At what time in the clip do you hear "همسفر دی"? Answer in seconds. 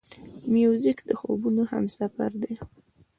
1.71-2.53